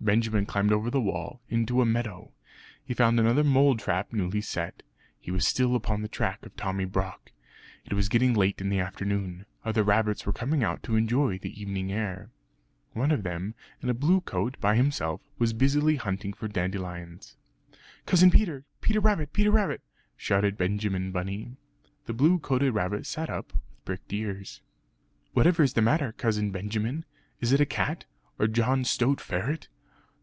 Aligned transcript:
Benjamin 0.00 0.46
climbed 0.46 0.72
over 0.72 0.90
the 0.92 1.00
wall, 1.00 1.40
into 1.50 1.82
a 1.82 1.84
meadow. 1.84 2.30
He 2.84 2.94
found 2.94 3.18
another 3.18 3.42
mole 3.44 3.76
trap 3.76 4.10
newly 4.12 4.40
set; 4.40 4.84
he 5.18 5.32
was 5.32 5.44
still 5.46 5.74
upon 5.74 6.00
the 6.02 6.08
track 6.08 6.46
of 6.46 6.56
Tommy 6.56 6.84
Brock. 6.84 7.32
It 7.84 7.92
was 7.94 8.08
getting 8.08 8.32
late 8.32 8.60
in 8.60 8.68
the 8.70 8.78
afternoon. 8.78 9.44
Other 9.66 9.82
rabbits 9.82 10.24
were 10.24 10.32
coming 10.32 10.62
out 10.62 10.82
to 10.84 10.94
enjoy 10.94 11.36
the 11.38 11.60
evening 11.60 11.90
air. 11.92 12.30
One 12.92 13.10
of 13.10 13.24
them 13.24 13.54
in 13.82 13.90
a 13.90 13.92
blue 13.92 14.20
coat 14.20 14.56
by 14.60 14.76
himself, 14.76 15.20
was 15.36 15.52
busily 15.52 15.96
hunting 15.96 16.32
for 16.32 16.46
dandelions. 16.48 17.36
"Cousin 18.06 18.30
Peter! 18.30 18.64
Peter 18.80 19.00
Rabbit, 19.00 19.32
Peter 19.34 19.50
Rabbit!" 19.50 19.82
shouted 20.16 20.56
Benjamin 20.56 21.10
Bunny. 21.10 21.56
The 22.06 22.14
blue 22.14 22.38
coated 22.38 22.72
rabbit 22.72 23.04
sat 23.04 23.28
up 23.28 23.52
with 23.52 23.62
pricked 23.84 24.12
ears 24.12 24.60
"Whatever 25.34 25.64
is 25.64 25.74
the 25.74 25.82
matter, 25.82 26.12
Cousin 26.12 26.50
Benjamin? 26.52 27.04
Is 27.40 27.52
it 27.52 27.60
a 27.60 27.66
cat? 27.66 28.04
or 28.38 28.46
John 28.46 28.84
Stoat 28.84 29.20
Ferret?" 29.20 29.66